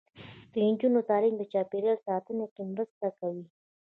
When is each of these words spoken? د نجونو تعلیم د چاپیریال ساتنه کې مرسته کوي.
د 0.51 0.53
نجونو 0.67 0.99
تعلیم 1.09 1.35
د 1.37 1.43
چاپیریال 1.53 1.99
ساتنه 2.07 2.45
کې 2.53 2.63
مرسته 2.71 3.07
کوي. 3.19 3.45